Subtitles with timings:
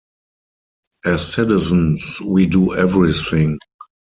[1.05, 3.59] As citizens we do everything.